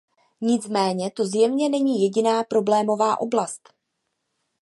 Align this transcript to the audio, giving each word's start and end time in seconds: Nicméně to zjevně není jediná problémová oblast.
Nicméně 0.41 1.11
to 1.11 1.25
zjevně 1.25 1.69
není 1.69 2.03
jediná 2.03 2.43
problémová 2.43 3.19
oblast. 3.19 3.73